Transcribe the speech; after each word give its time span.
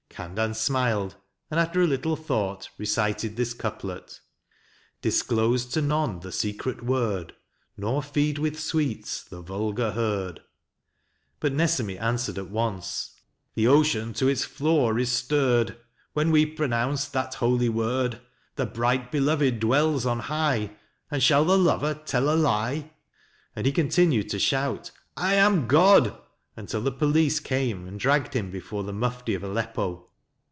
Khandan 0.13 0.53
smiled, 0.53 1.15
and 1.49 1.57
after 1.59 1.81
a 1.81 1.87
little 1.87 2.15
thought 2.17 2.69
recited 2.77 3.37
this 3.37 3.53
couplet: 3.55 4.19
Disclose 5.01 5.65
to 5.67 5.81
none 5.81 6.19
the 6.19 6.31
secret 6.33 6.83
word, 6.83 7.33
Nor 7.77 8.03
feed 8.03 8.37
with 8.37 8.59
sweets 8.59 9.23
the 9.23 9.41
vulgar 9.41 9.91
herd. 9.93 10.41
But 11.39 11.53
Nesemi 11.53 11.97
answered 11.97 12.37
at 12.37 12.49
once: 12.51 13.15
MANSUR 13.55 13.55
49 13.55 13.55
The 13.55 13.67
ocean 13.79 14.13
to 14.15 14.27
its 14.27 14.43
floor 14.43 14.99
is 14.99 15.09
stirred 15.11 15.77
When 16.13 16.29
we 16.29 16.45
pronounce 16.45 17.07
that 17.07 17.35
holy 17.35 17.69
word. 17.69 18.19
The 18.57 18.65
bright 18.67 19.11
beloved 19.13 19.59
dwells 19.61 20.05
on 20.05 20.19
high, 20.19 20.75
And 21.09 21.23
shall 21.23 21.45
the 21.45 21.57
lover 21.57 21.93
tell 21.95 22.29
a 22.29 22.35
lie? 22.35 22.91
and 23.55 23.65
he 23.65 23.71
continued 23.71 24.27
to 24.31 24.37
shout" 24.39 24.91
I 25.17 25.35
am 25.35 25.67
God" 25.69 26.15
until 26.61 26.81
the 26.81 26.91
police 26.91 27.39
came 27.39 27.87
and 27.87 27.97
dragged 27.99 28.33
him 28.35 28.51
before 28.51 28.83
the 28.83 28.91
Mufti 28.93 29.33
of 29.33 29.41
Aleppo. 29.41 30.09